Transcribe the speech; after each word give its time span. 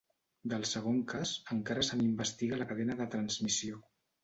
Del 0.53 0.63
segon 0.69 1.01
cas, 1.11 1.33
encara 1.57 1.85
se 1.91 2.01
n’investiga 2.01 2.61
la 2.65 2.69
cadena 2.73 2.99
de 3.05 3.09
transmissió. 3.19 3.87